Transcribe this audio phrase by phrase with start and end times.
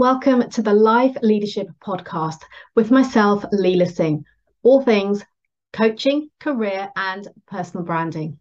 [0.00, 2.38] Welcome to the Life Leadership Podcast
[2.74, 4.24] with myself, Leila Singh,
[4.62, 5.22] all things
[5.74, 8.38] coaching, career, and personal branding.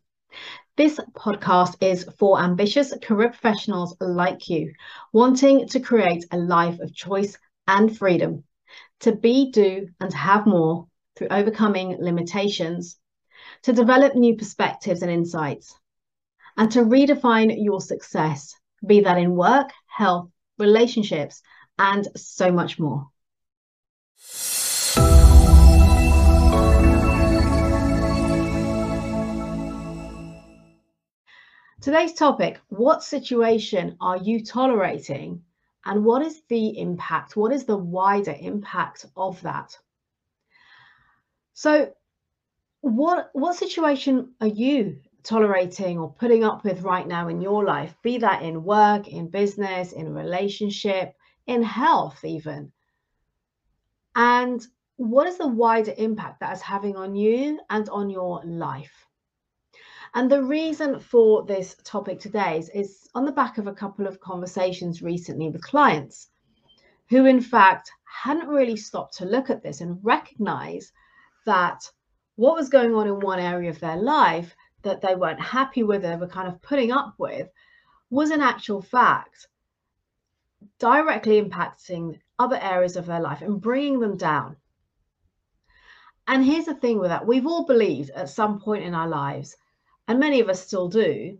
[0.77, 4.71] This podcast is for ambitious career professionals like you,
[5.11, 7.37] wanting to create a life of choice
[7.67, 8.45] and freedom,
[9.01, 10.87] to be, do, and have more
[11.17, 12.97] through overcoming limitations,
[13.63, 15.77] to develop new perspectives and insights,
[16.55, 18.55] and to redefine your success,
[18.87, 20.29] be that in work, health,
[20.59, 21.41] relationships,
[21.77, 23.07] and so much more.
[31.81, 35.43] Today's topic What situation are you tolerating?
[35.85, 37.37] And what is the impact?
[37.37, 39.77] What is the wider impact of that?
[41.53, 41.93] So,
[42.81, 47.95] what, what situation are you tolerating or putting up with right now in your life,
[48.03, 51.15] be that in work, in business, in relationship,
[51.47, 52.71] in health, even.
[54.15, 54.65] And
[54.97, 59.07] what is the wider impact that is having on you and on your life?
[60.13, 64.07] And the reason for this topic today is, is on the back of a couple
[64.07, 66.29] of conversations recently with clients
[67.09, 70.91] who, in fact, hadn't really stopped to look at this and recognize
[71.45, 71.89] that
[72.35, 76.01] what was going on in one area of their life that they weren't happy with,
[76.01, 77.49] they were kind of putting up with,
[78.09, 79.47] was an actual fact
[80.77, 84.55] directly impacting other areas of their life and bringing them down.
[86.27, 89.57] And here's the thing with that we've all believed at some point in our lives,
[90.07, 91.39] and many of us still do,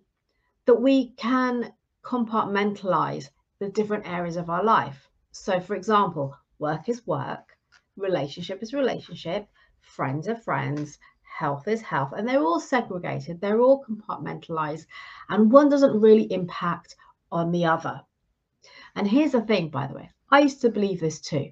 [0.66, 1.74] that we can
[2.04, 3.30] compartmentalize
[3.60, 5.10] the different areas of our life.
[5.32, 7.58] So, for example, work is work,
[7.98, 9.48] relationship is relationship,
[9.80, 10.98] friends are friends,
[11.40, 14.86] health is health, and they're all segregated, they're all compartmentalized,
[15.30, 16.98] and one doesn't really impact
[17.32, 18.02] on the other.
[18.96, 21.52] And here's the thing, by the way, I used to believe this too.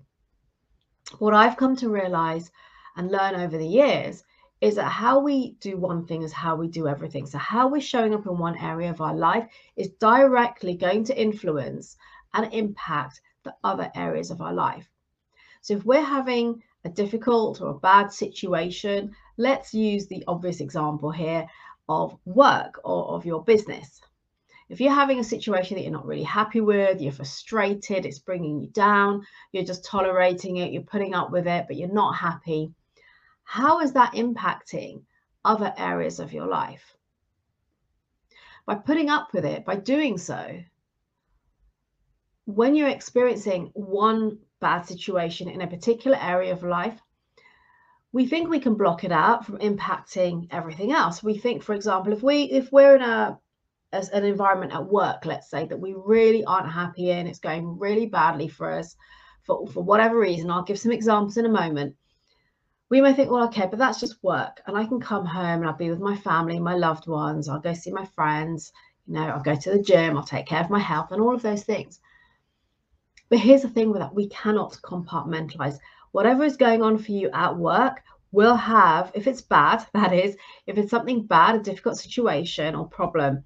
[1.20, 2.52] What I've come to realize
[2.98, 4.26] and learn over the years
[4.60, 7.26] is that how we do one thing is how we do everything.
[7.26, 9.48] So, how we're showing up in one area of our life
[9.78, 11.96] is directly going to influence
[12.34, 14.90] and impact the other areas of our life.
[15.62, 21.12] So, if we're having a difficult or a bad situation, let's use the obvious example
[21.12, 21.48] here
[21.90, 24.02] of work or of your business.
[24.70, 28.60] If you're having a situation that you're not really happy with, you're frustrated, it's bringing
[28.60, 32.74] you down, you're just tolerating it, you're putting up with it, but you're not happy,
[33.46, 35.04] how is that impacting
[35.46, 36.98] other areas of your life?
[38.66, 40.62] By putting up with it, by doing so,
[42.44, 47.00] when you're experiencing one bad situation in a particular area of life,
[48.12, 51.22] we think we can block it out from impacting everything else.
[51.22, 53.40] We think, for example, if we if we're in a
[53.94, 57.80] as an environment at work, let's say, that we really aren't happy in, it's going
[57.80, 58.96] really badly for us
[59.44, 60.52] for, for whatever reason.
[60.52, 61.96] I'll give some examples in a moment.
[62.90, 64.62] We may think, well, okay, but that's just work.
[64.66, 67.60] And I can come home and I'll be with my family, my loved ones, I'll
[67.60, 68.72] go see my friends,
[69.06, 71.36] you know, I'll go to the gym, I'll take care of my health and all
[71.36, 72.00] of those things.
[73.30, 75.80] But here's the thing with that we cannot compartmentalize.
[76.12, 78.02] Whatever is going on for you at work
[78.32, 82.88] will have, if it's bad, that is, if it's something bad, a difficult situation or
[82.88, 83.44] problem,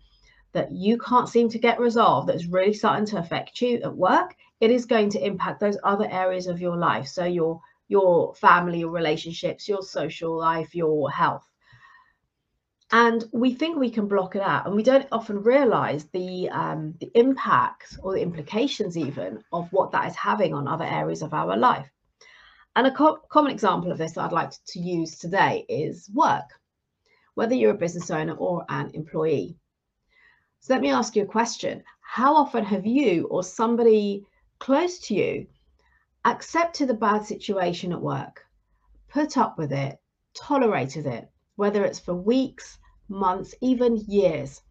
[0.53, 4.35] that you can't seem to get resolved that's really starting to affect you at work,
[4.59, 7.07] it is going to impact those other areas of your life.
[7.07, 11.50] So your your family, your relationships, your social life, your health.
[12.93, 16.93] And we think we can block it out, and we don't often realize the um,
[16.99, 21.33] the impact or the implications even of what that is having on other areas of
[21.33, 21.89] our life.
[22.75, 26.49] And a co- common example of this that I'd like to use today is work,
[27.35, 29.57] whether you're a business owner or an employee.
[30.59, 31.83] So let me ask you a question.
[32.01, 34.25] How often have you or somebody
[34.59, 35.47] close to you
[36.25, 38.45] accepted a bad situation at work,
[39.09, 39.99] put up with it,
[40.33, 42.77] tolerated it, whether it's for weeks,
[43.11, 44.61] months, even years?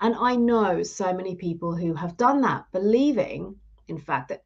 [0.00, 3.56] And I know so many people who have done that, believing,
[3.88, 4.44] in fact, that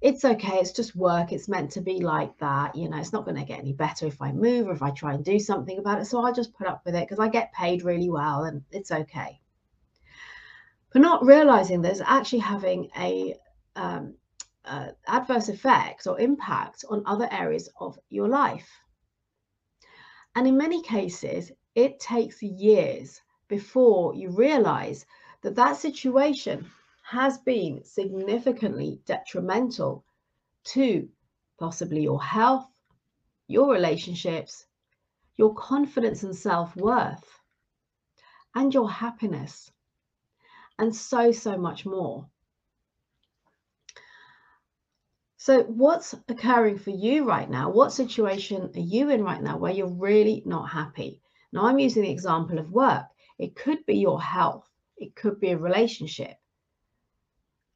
[0.00, 2.74] it's okay, it's just work, it's meant to be like that.
[2.74, 4.90] You know, it's not going to get any better if I move or if I
[4.90, 6.06] try and do something about it.
[6.06, 8.90] So I'll just put up with it because I get paid really well and it's
[8.90, 9.40] okay
[10.92, 13.34] but not realizing there's actually having a
[13.76, 14.14] um,
[14.64, 18.68] uh, adverse effect or impact on other areas of your life.
[20.34, 25.06] And in many cases, it takes years before you realize
[25.42, 26.70] that that situation
[27.02, 30.04] has been significantly detrimental
[30.64, 31.08] to
[31.58, 32.66] possibly your health,
[33.48, 34.66] your relationships,
[35.36, 37.40] your confidence and self worth,
[38.54, 39.70] and your happiness
[40.78, 42.26] and so, so much more.
[45.36, 47.70] So, what's occurring for you right now?
[47.70, 51.21] What situation are you in right now where you're really not happy?
[51.52, 53.04] Now, I'm using the example of work.
[53.38, 56.36] It could be your health, it could be a relationship,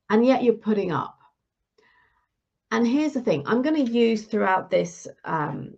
[0.09, 1.19] and yet you're putting up.
[2.71, 5.75] And here's the thing I'm going to use throughout this um,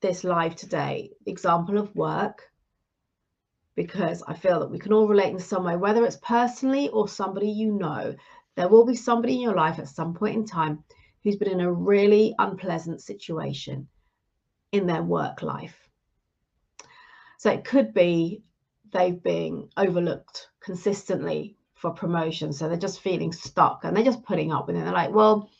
[0.00, 2.50] this live today example of work
[3.74, 7.08] because I feel that we can all relate in some way, whether it's personally or
[7.08, 8.14] somebody you know.
[8.54, 10.84] There will be somebody in your life at some point in time
[11.22, 13.88] who's been in a really unpleasant situation
[14.72, 15.88] in their work life.
[17.42, 18.44] So it could be
[18.92, 22.52] they've been overlooked consistently for promotion.
[22.52, 24.84] So they're just feeling stuck and they're just putting up with it.
[24.84, 25.50] They're like, well,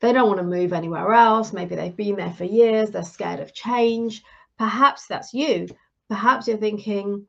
[0.00, 1.52] they don't want to move anywhere else.
[1.52, 2.90] Maybe they've been there for years.
[2.90, 4.24] They're scared of change.
[4.58, 5.68] Perhaps that's you.
[6.08, 7.24] Perhaps you're thinking,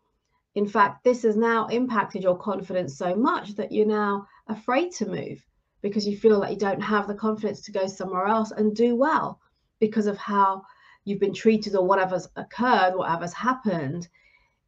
[0.55, 5.05] in fact, this has now impacted your confidence so much that you're now afraid to
[5.05, 5.39] move
[5.83, 8.95] because you feel like you don't have the confidence to go somewhere else and do
[8.95, 9.39] well
[9.79, 10.63] because of how
[11.05, 14.07] you've been treated or whatever's occurred, whatever's happened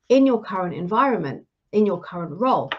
[0.10, 2.72] in your current environment, in your current role.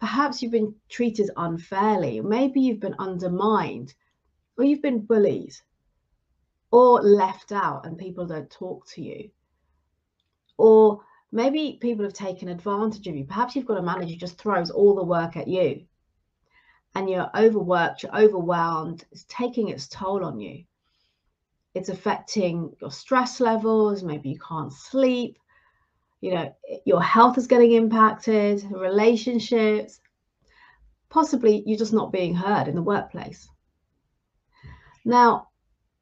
[0.00, 3.94] Perhaps you've been treated unfairly, maybe you've been undermined,
[4.56, 5.54] or you've been bullied,
[6.70, 9.30] or left out and people don't talk to you.
[10.56, 11.00] Or
[11.32, 13.24] maybe people have taken advantage of you.
[13.24, 15.84] Perhaps you've got a manager who just throws all the work at you
[16.94, 20.64] and you're overworked, you're overwhelmed, it's taking its toll on you.
[21.74, 25.38] It's affecting your stress levels, maybe you can't sleep,
[26.20, 30.00] you know, your health is getting impacted, relationships,
[31.08, 33.48] possibly you're just not being heard in the workplace.
[35.04, 35.48] Now,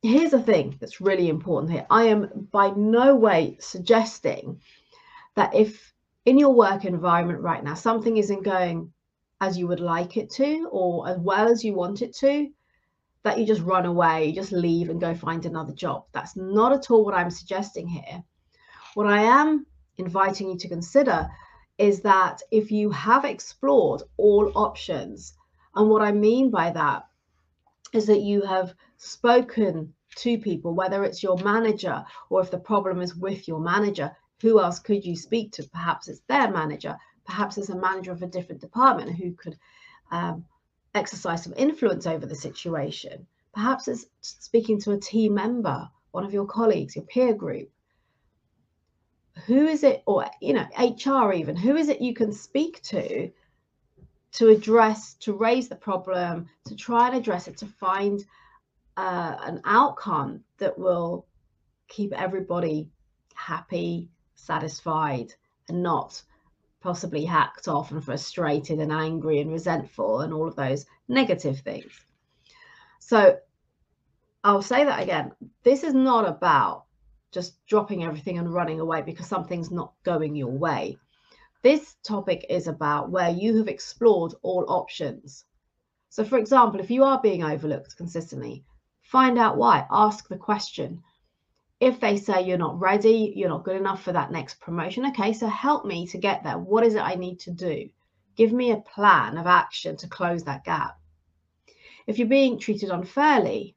[0.03, 1.87] here's the thing that's really important here.
[1.91, 4.61] I am by no way suggesting
[5.35, 5.93] that if
[6.25, 8.93] in your work environment right now something isn't going
[9.41, 12.49] as you would like it to or as well as you want it to,
[13.29, 16.07] that you just run away, you just leave and go find another job.
[16.13, 18.25] That's not at all what I'm suggesting here.
[18.95, 19.67] What I am
[19.99, 21.29] inviting you to consider
[21.77, 25.35] is that if you have explored all options,
[25.75, 27.07] and what I mean by that
[27.93, 33.03] is that you have spoken to people, whether it's your manager or if the problem
[33.03, 34.11] is with your manager,
[34.41, 35.69] who else could you speak to?
[35.69, 36.97] Perhaps it's their manager,
[37.27, 39.59] perhaps as a manager of a different department who could
[40.11, 40.47] um,
[40.99, 43.27] exercise some influence over the situation.
[43.55, 47.71] Perhaps it's speaking to a team member, one of your colleagues, your peer group.
[49.47, 53.31] Who is it, or you know, HR even, who is it you can speak to
[54.33, 58.25] to address, to raise the problem, to try and address it, to find
[58.97, 61.27] uh, an outcome that will
[61.89, 62.89] keep everybody
[63.35, 65.33] happy, satisfied,
[65.69, 66.23] and not
[66.89, 71.93] possibly hacked off and frustrated and angry and resentful and all of those negative things.
[72.99, 73.37] So
[74.43, 75.33] I'll say that again.
[75.65, 76.87] This is not about
[77.31, 80.97] just dropping everything and running away because something's not going your way.
[81.63, 85.45] This topic is about where you have explored all options.
[86.09, 88.65] So, for example, if you are being overlooked consistently,
[89.03, 89.87] find out why.
[89.91, 91.03] Ask the question
[91.81, 95.33] if they say you're not ready, you're not good enough for that next promotion, okay,
[95.33, 96.59] so help me to get there.
[96.59, 97.89] What is it I need to do?
[98.37, 100.99] Give me a plan of action to close that gap.
[102.07, 103.77] If you're being treated unfairly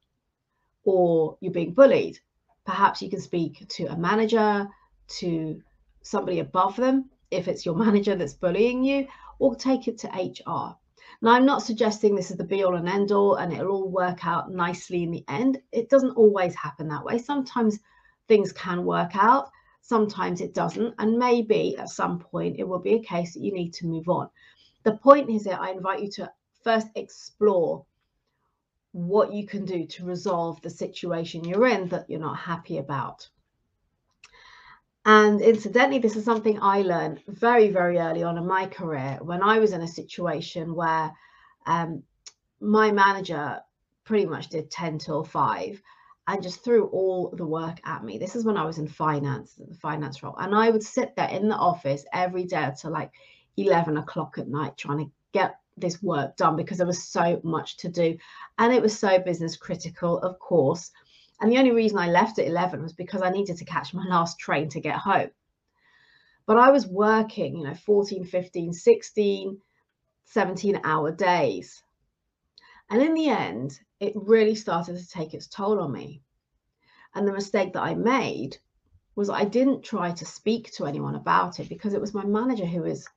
[0.84, 2.20] or you're being bullied,
[2.66, 4.68] perhaps you can speak to a manager,
[5.20, 5.62] to
[6.02, 10.76] somebody above them, if it's your manager that's bullying you, or take it to HR.
[11.24, 13.90] Now, I'm not suggesting this is the be all and end all and it'll all
[13.90, 15.62] work out nicely in the end.
[15.72, 17.20] It doesn't always happen that way.
[17.20, 17.78] Sometimes
[18.28, 19.52] things can work out,
[19.82, 20.96] sometimes it doesn't.
[20.98, 24.10] And maybe at some point it will be a case that you need to move
[24.10, 24.30] on.
[24.84, 26.32] The point is that I invite you to
[26.64, 27.86] first explore
[28.94, 33.30] what you can do to resolve the situation you're in that you're not happy about.
[35.06, 39.42] And incidentally, this is something I learned very, very early on in my career when
[39.42, 41.12] I was in a situation where
[41.66, 42.04] um,
[42.60, 43.60] my manager
[44.04, 45.82] pretty much did 10 till 5
[46.28, 48.20] and just threw all the work at me.
[48.20, 50.36] This is when I was in finance, the finance role.
[50.38, 53.12] And I would sit there in the office every day until like
[53.58, 57.78] 11 o'clock at night trying to get this work done because there was so much
[57.78, 58.18] to do.
[58.60, 60.92] And it was so business critical, of course.
[61.42, 64.06] And the only reason I left at 11 was because I needed to catch my
[64.06, 65.32] last train to get home.
[66.46, 69.62] But I was working, you know, 14, 15, 16,
[70.26, 71.82] 17 hour days.
[72.92, 76.22] And in the end, it really started to take its toll on me.
[77.16, 78.58] And the mistake that I made
[79.16, 82.66] was I didn't try to speak to anyone about it because it was my manager
[82.66, 83.08] who was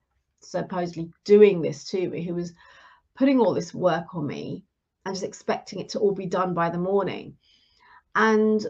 [0.40, 2.54] supposedly doing this to me, who was
[3.16, 4.64] putting all this work on me
[5.04, 7.36] and just expecting it to all be done by the morning.
[8.14, 8.64] And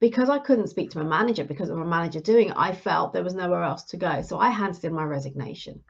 [0.00, 3.12] because I couldn't speak to my manager because of my manager doing it, I felt
[3.12, 4.22] there was nowhere else to go.
[4.22, 5.82] So I handed in my resignation.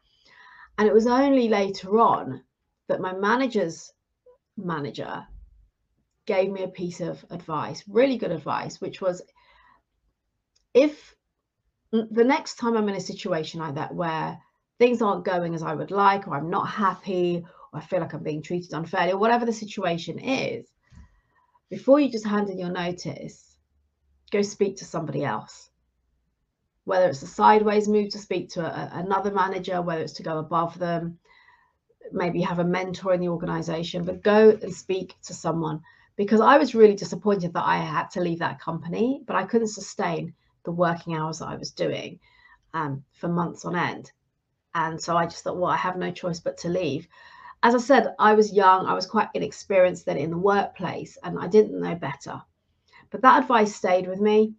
[0.79, 2.43] And it was only later on
[2.89, 3.93] that my manager's
[4.57, 5.25] manager
[6.27, 9.23] gave me a piece of advice, really good advice, which was
[10.73, 11.15] if
[11.93, 14.39] the next time I'm in a situation like that where
[14.79, 18.13] things aren't going as I would like, or I'm not happy, or I feel like
[18.13, 20.67] I'm being treated unfairly, or whatever the situation is,
[21.71, 23.57] before you just hand in your notice,
[24.31, 25.71] go speak to somebody else.
[26.85, 30.39] Whether it's a sideways move to speak to a, another manager, whether it's to go
[30.39, 31.19] above them,
[32.13, 35.81] maybe have a mentor in the organization, but go and speak to someone
[36.17, 39.69] because I was really disappointed that I had to leave that company, but I couldn't
[39.69, 42.21] sustain the working hours that I was doing
[42.73, 44.13] um, for months on end.
[44.75, 47.09] And so I just thought, well, I have no choice but to leave.
[47.65, 51.39] As I said, I was young, I was quite inexperienced then in the workplace, and
[51.39, 52.43] I didn't know better.
[53.09, 54.53] But that advice stayed with me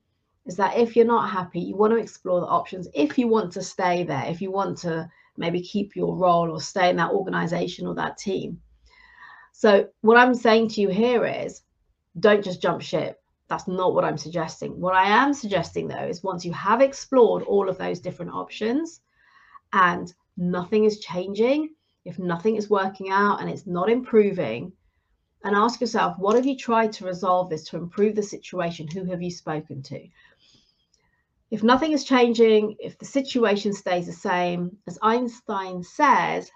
[0.47, 2.87] is that if you're not happy, you want to explore the options.
[2.95, 5.07] If you want to stay there, if you want to
[5.37, 8.59] maybe keep your role or stay in that organization or that team.
[9.51, 11.61] So, what I'm saying to you here is
[12.19, 13.21] don't just jump ship.
[13.49, 14.81] That's not what I'm suggesting.
[14.81, 19.01] What I am suggesting, though, is once you have explored all of those different options
[19.73, 21.69] and nothing is changing,
[22.05, 24.71] if nothing is working out and it's not improving,
[25.43, 28.87] and ask yourself, what have you tried to resolve this to improve the situation?
[28.87, 30.07] Who have you spoken to?
[31.51, 36.49] If nothing is changing, if the situation stays the same, as Einstein says,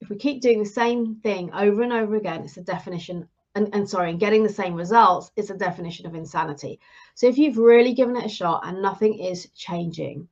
[0.00, 3.70] if we keep doing the same thing over and over again, it's a definition, and,
[3.72, 6.78] and sorry, and getting the same results, it's a definition of insanity.
[7.14, 10.28] So if you've really given it a shot and nothing is changing,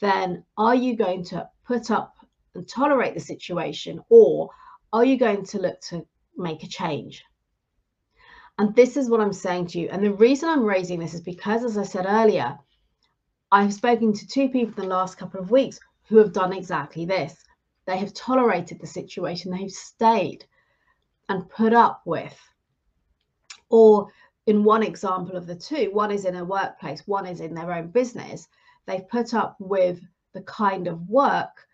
[0.00, 2.16] then are you going to put up
[2.54, 4.50] and tolerate the situation, or
[4.92, 7.24] are you going to look to make a change?
[8.58, 9.88] And this is what I'm saying to you.
[9.90, 12.58] And the reason I'm raising this is because, as I said earlier,
[13.52, 17.04] I've spoken to two people in the last couple of weeks who have done exactly
[17.04, 17.34] this.
[17.86, 20.44] They have tolerated the situation, they've stayed
[21.28, 22.38] and put up with.
[23.70, 24.08] Or
[24.46, 27.72] in one example of the two, one is in a workplace, one is in their
[27.72, 28.46] own business.
[28.86, 30.00] They've put up with
[30.32, 31.66] the kind of work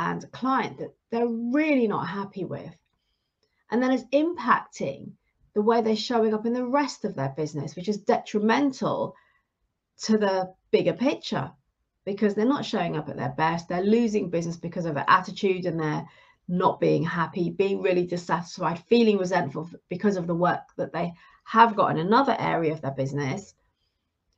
[0.00, 2.74] and a client that they're really not happy with.
[3.70, 5.12] And then it's impacting
[5.54, 9.14] the way they're showing up in the rest of their business, which is detrimental
[10.04, 11.52] to the bigger picture
[12.06, 13.68] because they're not showing up at their best.
[13.68, 16.06] They're losing business because of their attitude and they're
[16.48, 21.12] not being happy, being really dissatisfied, feeling resentful because of the work that they
[21.44, 23.54] have got in another area of their business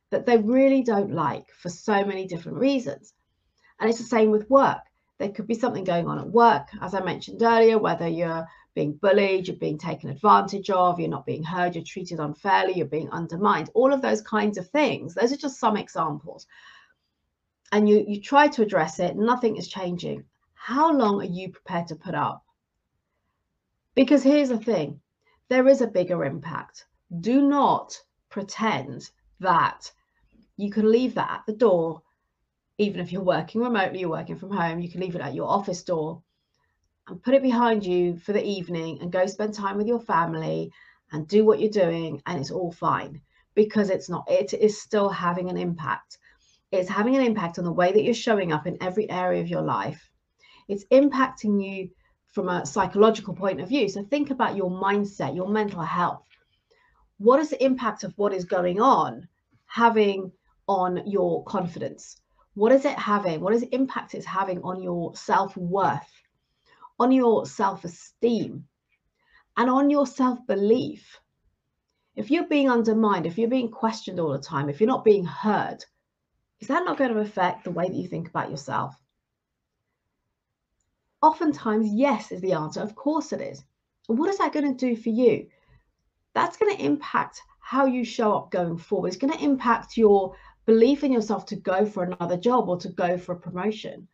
[0.09, 3.13] that they really don't like for so many different reasons.
[3.79, 4.81] And it's the same with work.
[5.23, 8.95] There could be something going on at work, as I mentioned earlier, whether you're being
[8.95, 13.09] bullied, you're being taken advantage of, you're not being heard, you're treated unfairly, you're being
[13.09, 15.13] undermined, all of those kinds of things.
[15.13, 16.45] Those are just some examples.
[17.71, 20.25] And you, you try to address it, nothing is changing.
[20.55, 22.43] How long are you prepared to put up?
[23.95, 24.99] Because here's the thing
[25.47, 26.85] there is a bigger impact.
[27.21, 29.89] Do not pretend that
[30.57, 32.01] you can leave that at the door,
[32.79, 35.47] even if you're working remotely, you're working from home, you can leave it at your
[35.47, 36.23] office door
[37.07, 40.71] and put it behind you for the evening and go spend time with your family
[41.11, 43.21] and do what you're doing and it's all fine
[43.53, 46.17] because it's not it is still having an impact.
[46.71, 49.47] It's having an impact on the way that you're showing up in every area of
[49.47, 50.09] your life.
[50.67, 51.89] It's impacting you
[52.31, 53.87] from a psychological point of view.
[53.87, 56.25] So think about your mindset your mental health.
[57.19, 59.27] What is the impact of what is going on
[59.67, 60.31] having
[60.67, 62.17] on your confidence
[62.55, 66.23] what is it having what is the impact it's having on your self-worth
[66.99, 68.65] on your self esteem,
[69.57, 71.19] and on your self belief.
[72.15, 75.25] If you're being undermined, if you're being questioned all the time, if you're not being
[75.25, 75.83] heard,
[76.59, 78.95] is that not going to affect the way that you think about yourself?
[81.21, 82.81] Oftentimes, yes, is the answer.
[82.81, 83.63] Of course it is.
[84.07, 85.47] What is that going to do for you?
[86.35, 89.07] That's going to impact how you show up going forward.
[89.07, 92.89] It's going to impact your belief in yourself to go for another job or to
[92.89, 94.07] go for a promotion.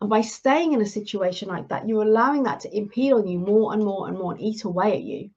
[0.00, 3.38] And by staying in a situation like that, you're allowing that to impede on you
[3.38, 5.30] more and more and more and eat away at you.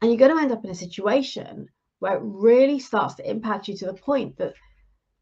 [0.00, 1.68] And you're going to end up in a situation
[1.98, 4.54] where it really starts to impact you to the point that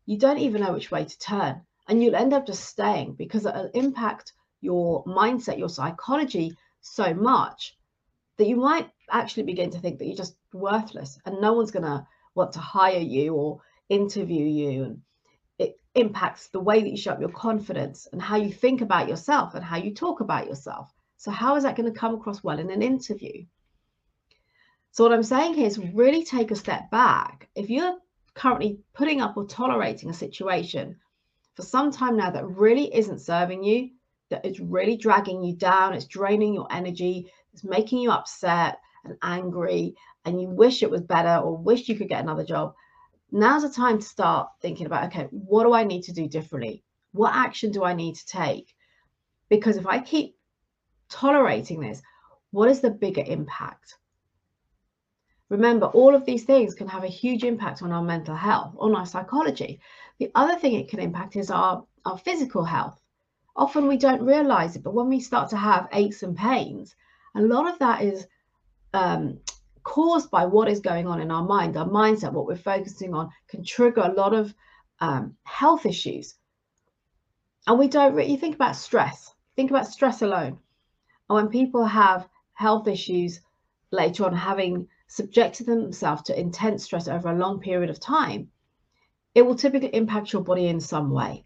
[0.06, 1.62] you don't even know which way to turn.
[1.88, 7.76] And you'll end up just staying because it'll impact your mindset, your psychology so much
[8.38, 11.84] that you might actually begin to think that you're just worthless and no one's going
[11.84, 14.84] to want to hire you or interview you.
[14.84, 15.02] And
[15.58, 19.08] it impacts the way that you show up your confidence and how you think about
[19.08, 20.92] yourself and how you talk about yourself.
[21.16, 23.44] So, how is that going to come across well in an interview?
[24.90, 27.48] So, what I'm saying here is really take a step back.
[27.54, 27.96] If you're
[28.34, 30.96] currently putting up or tolerating a situation
[31.54, 33.90] for some time now that really isn't serving you,
[34.30, 39.16] that is really dragging you down, it's draining your energy, it's making you upset and
[39.22, 42.74] angry, and you wish it was better or wish you could get another job,
[43.30, 46.82] now's the time to start thinking about okay, what do I need to do differently?
[47.12, 48.74] What action do I need to take?
[49.48, 50.36] Because if I keep
[51.08, 52.02] tolerating this,
[52.50, 53.96] what is the bigger impact?
[55.48, 58.94] Remember, all of these things can have a huge impact on our mental health, on
[58.94, 59.80] our psychology.
[60.18, 62.98] The other thing it can impact is our, our physical health.
[63.54, 66.96] Often we don't realize it, but when we start to have aches and pains,
[67.34, 68.26] a lot of that is
[68.94, 69.40] um,
[69.82, 73.30] caused by what is going on in our mind, our mindset, what we're focusing on
[73.48, 74.54] can trigger a lot of
[75.00, 76.34] um, health issues.
[77.66, 80.58] And we don't really think about stress, think about stress alone.
[81.28, 83.40] And when people have health issues
[83.90, 88.50] later on, having subjected themselves to intense stress over a long period of time,
[89.34, 91.44] it will typically impact your body in some way.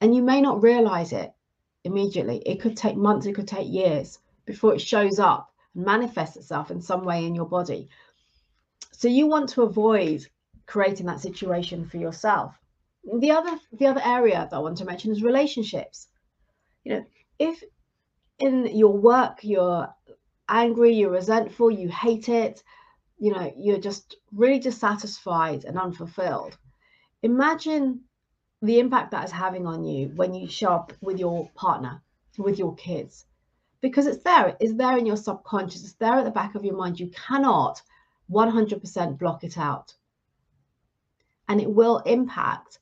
[0.00, 1.32] And you may not realize it
[1.84, 2.42] immediately.
[2.44, 6.80] It could take months, it could take years before it shows up manifests itself in
[6.80, 7.88] some way in your body.
[8.92, 10.26] So you want to avoid
[10.64, 12.58] creating that situation for yourself.
[13.20, 16.08] The other the other area that I want to mention is relationships.
[16.82, 17.04] You know,
[17.38, 17.62] if
[18.38, 19.88] in your work you're
[20.48, 22.62] angry, you're resentful, you hate it,
[23.18, 26.56] you know, you're just really dissatisfied and unfulfilled.
[27.22, 28.02] Imagine
[28.62, 32.02] the impact that is having on you when you show up with your partner,
[32.38, 33.26] with your kids,
[33.80, 36.76] because it's there, it's there in your subconscious, it's there at the back of your
[36.76, 36.98] mind.
[36.98, 37.82] You cannot
[38.30, 39.94] 100% block it out.
[41.48, 42.80] And it will impact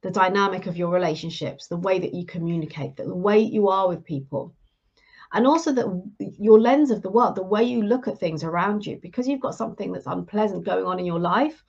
[0.00, 4.04] the dynamic of your relationships, the way that you communicate, the way you are with
[4.04, 4.54] people
[5.34, 8.86] and also that your lens of the world, the way you look at things around
[8.86, 11.64] you, because you've got something that's unpleasant going on in your life,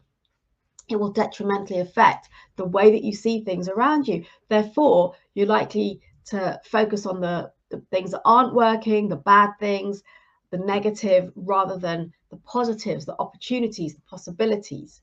[0.87, 4.23] it will detrimentally affect the way that you see things around you.
[4.49, 10.03] Therefore, you're likely to focus on the, the things that aren't working, the bad things,
[10.51, 15.01] the negative, rather than the positives, the opportunities, the possibilities.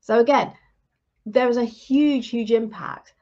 [0.00, 0.52] So, again,
[1.26, 3.14] there is a huge, huge impact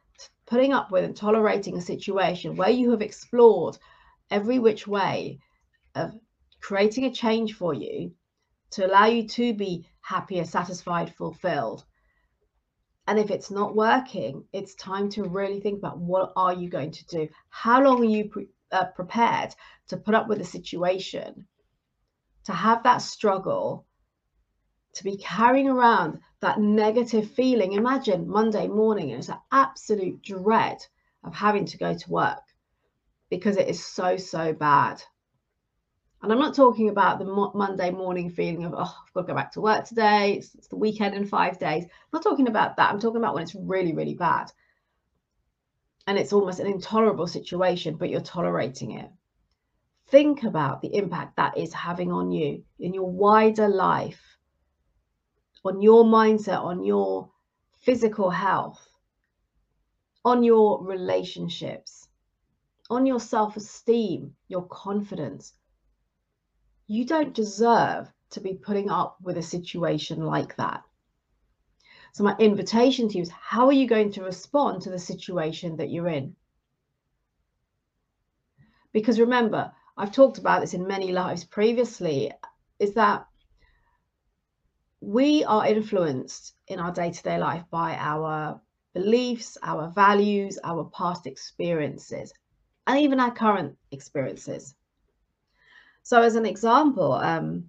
[0.46, 3.76] putting up with and tolerating a situation where you have explored
[4.30, 5.40] every which way
[5.94, 6.14] of
[6.60, 8.12] creating a change for you
[8.70, 11.84] to allow you to be happier, satisfied, fulfilled.
[13.06, 16.90] And if it's not working, it's time to really think about what are you going
[16.90, 17.28] to do?
[17.50, 19.54] How long are you pre- uh, prepared
[19.88, 21.46] to put up with the situation,
[22.44, 23.86] to have that struggle,
[24.94, 27.74] to be carrying around that negative feeling.
[27.74, 30.78] Imagine Monday morning, and it's an absolute dread
[31.22, 32.42] of having to go to work
[33.28, 35.02] because it is so, so bad.
[36.26, 39.26] And I'm not talking about the mo- Monday morning feeling of, oh, I've got to
[39.28, 40.34] go back to work today.
[40.34, 41.84] It's, it's the weekend in five days.
[41.84, 42.90] I'm not talking about that.
[42.90, 44.50] I'm talking about when it's really, really bad.
[46.08, 49.08] And it's almost an intolerable situation, but you're tolerating it.
[50.08, 54.20] Think about the impact that is having on you in your wider life
[55.64, 57.30] on your mindset, on your
[57.82, 58.88] physical health,
[60.24, 62.08] on your relationships,
[62.90, 65.54] on your self esteem, your confidence.
[66.86, 70.82] You don't deserve to be putting up with a situation like that.
[72.12, 75.76] So, my invitation to you is how are you going to respond to the situation
[75.76, 76.36] that you're in?
[78.92, 82.32] Because remember, I've talked about this in many lives previously,
[82.78, 83.26] is that
[85.00, 88.60] we are influenced in our day to day life by our
[88.94, 92.32] beliefs, our values, our past experiences,
[92.86, 94.74] and even our current experiences.
[96.06, 97.68] So, as an example, um,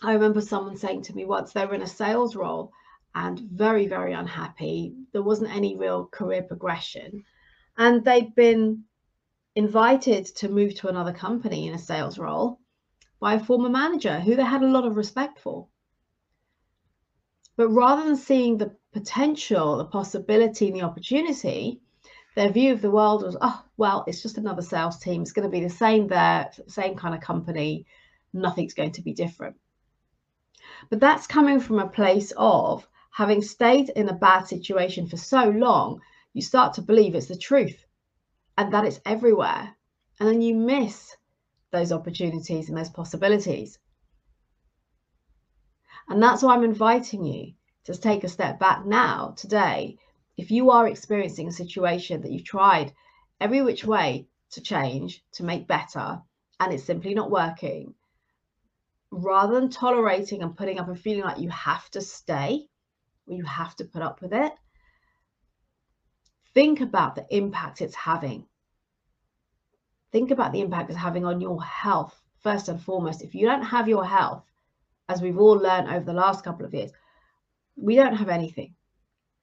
[0.00, 2.72] I remember someone saying to me once they were in a sales role
[3.14, 4.94] and very, very unhappy.
[5.12, 7.22] There wasn't any real career progression.
[7.76, 8.84] And they'd been
[9.54, 12.60] invited to move to another company in a sales role
[13.20, 15.68] by a former manager who they had a lot of respect for.
[17.58, 21.82] But rather than seeing the potential, the possibility, and the opportunity,
[22.34, 25.22] their view of the world was, oh, well, it's just another sales team.
[25.22, 27.86] It's going to be the same there, same kind of company.
[28.32, 29.56] Nothing's going to be different.
[30.88, 35.48] But that's coming from a place of having stayed in a bad situation for so
[35.48, 36.00] long,
[36.32, 37.84] you start to believe it's the truth
[38.56, 39.74] and that it's everywhere.
[40.18, 41.16] And then you miss
[41.72, 43.78] those opportunities and those possibilities.
[46.08, 49.98] And that's why I'm inviting you to take a step back now, today.
[50.40, 52.94] If you are experiencing a situation that you've tried
[53.42, 56.22] every which way to change, to make better,
[56.58, 57.92] and it's simply not working,
[59.10, 62.66] rather than tolerating and putting up and feeling like you have to stay
[63.26, 64.54] or you have to put up with it,
[66.54, 68.46] think about the impact it's having.
[70.10, 73.20] Think about the impact it's having on your health, first and foremost.
[73.20, 74.46] If you don't have your health,
[75.06, 76.92] as we've all learned over the last couple of years,
[77.76, 78.74] we don't have anything.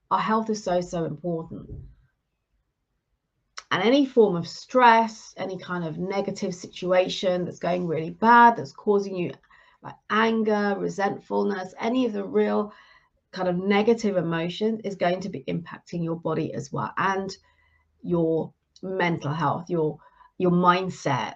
[0.09, 1.69] Our health is so, so important.
[3.71, 8.71] And any form of stress, any kind of negative situation that's going really bad, that's
[8.71, 9.33] causing you
[9.83, 12.73] like anger, resentfulness, any of the real
[13.31, 17.35] kind of negative emotion is going to be impacting your body as well and
[18.01, 19.99] your mental health, your
[20.37, 21.35] your mindset,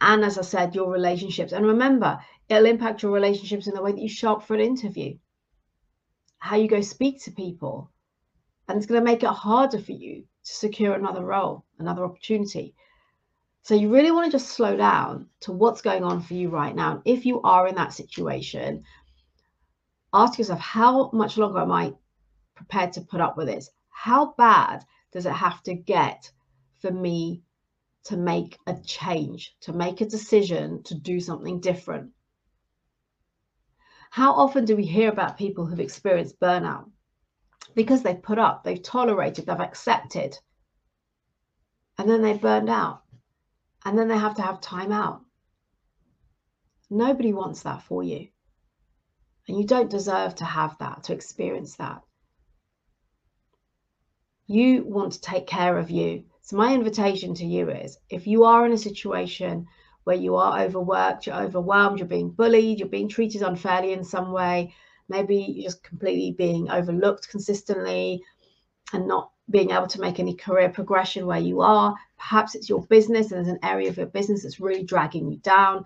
[0.00, 1.52] and as I said, your relationships.
[1.52, 2.18] And remember,
[2.48, 5.16] it'll impact your relationships in the way that you show up for an interview,
[6.46, 7.90] how you go speak to people,
[8.68, 12.74] and it's going to make it harder for you to secure another role, another opportunity.
[13.62, 16.74] So you really want to just slow down to what's going on for you right
[16.74, 17.02] now.
[17.04, 18.84] if you are in that situation,
[20.12, 21.92] ask yourself, how much longer am I
[22.54, 23.68] prepared to put up with this?
[23.90, 26.30] How bad does it have to get
[26.80, 27.42] for me
[28.04, 32.12] to make a change, to make a decision, to do something different?
[34.10, 36.90] How often do we hear about people who've experienced burnout?
[37.76, 40.36] because they've put up, they've tolerated, they've accepted,
[41.98, 43.02] and then they've burned out,
[43.84, 45.20] and then they have to have time out.
[46.88, 48.28] Nobody wants that for you.
[49.46, 52.02] And you don't deserve to have that, to experience that.
[54.46, 56.24] You want to take care of you.
[56.42, 59.66] So, my invitation to you is if you are in a situation
[60.06, 64.30] where you are overworked, you're overwhelmed, you're being bullied, you're being treated unfairly in some
[64.30, 64.72] way,
[65.08, 68.22] maybe you're just completely being overlooked consistently
[68.92, 71.92] and not being able to make any career progression where you are.
[72.18, 75.38] Perhaps it's your business and there's an area of your business that's really dragging you
[75.38, 75.84] down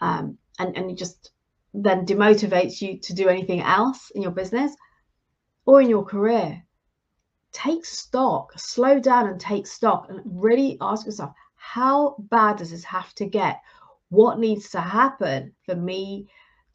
[0.00, 1.30] um, and, and it just
[1.72, 4.74] then demotivates you to do anything else in your business
[5.64, 6.60] or in your career.
[7.52, 11.30] Take stock, slow down and take stock and really ask yourself,
[11.72, 13.60] how bad does this have to get?
[14.08, 16.26] What needs to happen for me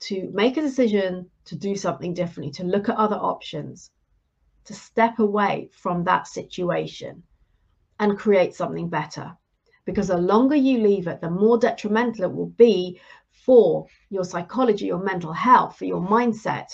[0.07, 3.91] to make a decision to do something differently, to look at other options,
[4.63, 7.23] to step away from that situation
[7.99, 9.35] and create something better.
[9.83, 12.97] Because the longer you leave it, the more detrimental it will be
[13.45, 16.69] for your psychology, your mental health, for your mindset,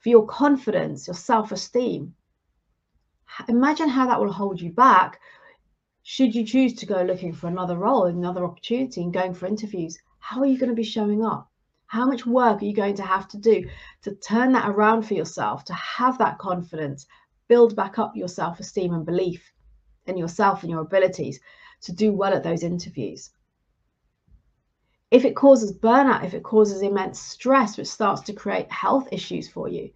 [0.00, 2.16] for your confidence, your self esteem.
[3.48, 5.20] Imagine how that will hold you back
[6.10, 9.98] should you choose to go looking for another role, another opportunity, and going for interviews.
[10.20, 11.50] How are you going to be showing up?
[11.84, 13.68] How much work are you going to have to do
[14.04, 17.06] to turn that around for yourself, to have that confidence,
[17.46, 19.52] build back up your self esteem and belief
[20.06, 21.40] in yourself and your abilities
[21.82, 23.28] to do well at those interviews?
[25.10, 29.46] If it causes burnout, if it causes immense stress, which starts to create health issues
[29.46, 29.90] for you,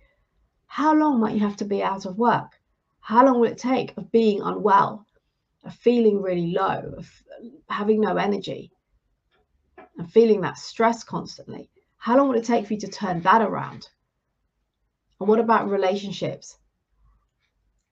[0.66, 2.61] how long might you have to be out of work?
[3.01, 5.07] How long will it take of being unwell,
[5.64, 7.11] of feeling really low, of
[7.68, 8.72] having no energy,
[9.96, 11.70] and feeling that stress constantly?
[11.96, 13.88] How long will it take for you to turn that around?
[15.20, 16.59] And what about relationships?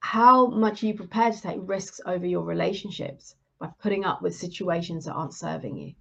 [0.00, 4.35] How much are you prepared to take risks over your relationships by putting up with
[4.35, 5.94] situations that aren't serving you?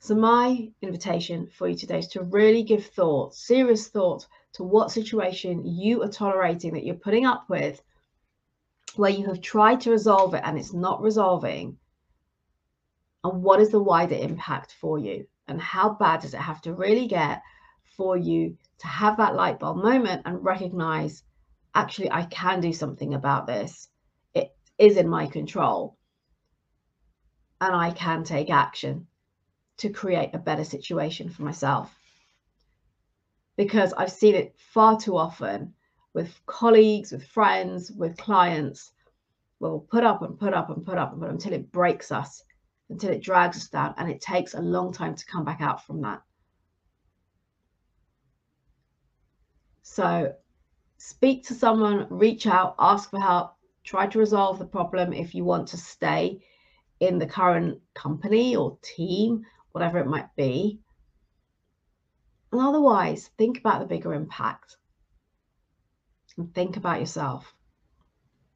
[0.00, 4.92] So, my invitation for you today is to really give thought, serious thought, to what
[4.92, 7.82] situation you are tolerating that you're putting up with,
[8.96, 11.76] where you have tried to resolve it and it's not resolving,
[13.24, 15.26] and what is the wider impact for you?
[15.48, 17.42] And how bad does it have to really get
[17.96, 21.24] for you to have that light bulb moment and recognize
[21.74, 23.88] actually i can do something about this.
[24.34, 25.96] It is in my control.
[27.60, 29.06] And i can take action
[29.78, 31.92] to create a better situation for myself.
[33.56, 35.74] Because i've seen it far too often
[36.14, 38.92] with colleagues with friends with clients
[39.60, 42.12] we'll put up and put up and put up and put up until it breaks
[42.12, 42.44] us
[42.90, 45.84] until it drags us down and it takes a long time to come back out
[45.84, 46.22] from that.
[49.82, 50.34] So
[50.96, 55.44] speak to someone, reach out, ask for help, try to resolve the problem if you
[55.44, 56.40] want to stay
[57.00, 60.80] in the current company or team, whatever it might be.
[62.52, 64.76] And otherwise, think about the bigger impact
[66.38, 67.52] and think about yourself.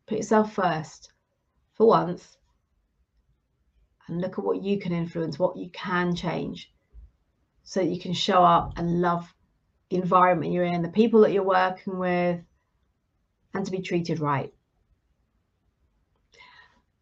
[0.06, 1.12] Put yourself first
[1.74, 2.38] for once
[4.08, 6.72] and look at what you can influence, what you can change,
[7.64, 9.32] so that you can show up and love
[9.90, 12.40] the environment you're in, the people that you're working with,
[13.54, 14.52] and to be treated right.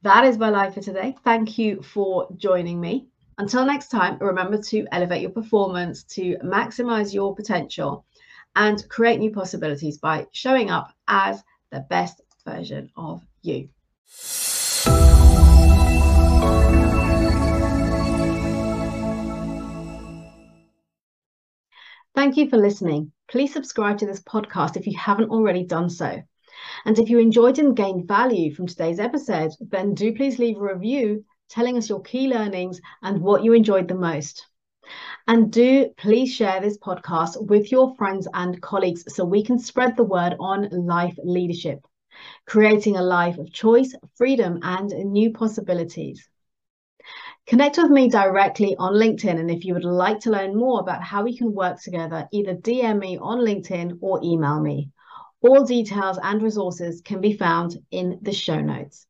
[0.03, 1.15] That is my life for today.
[1.25, 3.07] Thank you for joining me.
[3.39, 8.05] Until next time, remember to elevate your performance, to maximize your potential,
[8.57, 13.69] and create new possibilities by showing up as the best version of you.
[22.15, 23.13] Thank you for listening.
[23.31, 26.21] Please subscribe to this podcast if you haven't already done so.
[26.85, 30.61] And if you enjoyed and gained value from today's episode, then do please leave a
[30.61, 34.47] review telling us your key learnings and what you enjoyed the most.
[35.27, 39.97] And do please share this podcast with your friends and colleagues so we can spread
[39.97, 41.81] the word on life leadership,
[42.47, 46.29] creating a life of choice, freedom, and new possibilities.
[47.47, 49.39] Connect with me directly on LinkedIn.
[49.39, 52.55] And if you would like to learn more about how we can work together, either
[52.55, 54.91] DM me on LinkedIn or email me.
[55.43, 59.07] All details and resources can be found in the show notes.